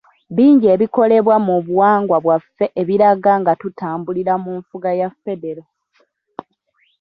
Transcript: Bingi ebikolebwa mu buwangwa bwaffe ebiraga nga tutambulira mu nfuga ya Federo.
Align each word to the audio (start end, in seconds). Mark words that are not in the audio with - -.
Bingi 0.35 0.65
ebikolebwa 0.75 1.35
mu 1.45 1.55
buwangwa 1.65 2.17
bwaffe 2.25 2.65
ebiraga 2.81 3.31
nga 3.41 3.53
tutambulira 3.61 4.33
mu 4.43 4.51
nfuga 4.59 4.89
ya 4.99 5.09
Federo. 5.23 5.63